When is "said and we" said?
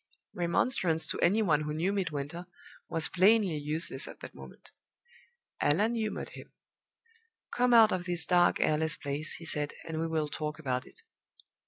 9.45-10.07